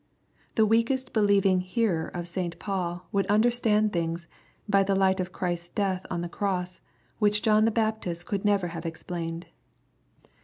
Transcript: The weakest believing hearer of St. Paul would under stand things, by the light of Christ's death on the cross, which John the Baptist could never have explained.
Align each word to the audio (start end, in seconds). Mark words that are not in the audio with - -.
The 0.55 0.65
weakest 0.65 1.13
believing 1.13 1.59
hearer 1.61 2.07
of 2.07 2.27
St. 2.27 2.57
Paul 2.57 3.05
would 3.11 3.29
under 3.29 3.51
stand 3.51 3.93
things, 3.93 4.25
by 4.67 4.81
the 4.81 4.95
light 4.95 5.19
of 5.19 5.31
Christ's 5.31 5.69
death 5.69 6.07
on 6.09 6.21
the 6.21 6.27
cross, 6.27 6.81
which 7.19 7.43
John 7.43 7.65
the 7.65 7.69
Baptist 7.69 8.25
could 8.25 8.43
never 8.43 8.69
have 8.69 8.83
explained. 8.87 9.45